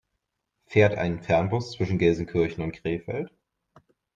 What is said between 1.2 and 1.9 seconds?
Fernbus